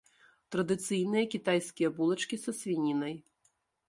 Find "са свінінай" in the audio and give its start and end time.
2.45-3.15